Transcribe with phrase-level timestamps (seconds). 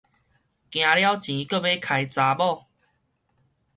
[0.03, 0.07] 驚了錢
[1.41, 2.65] 閣欲開查某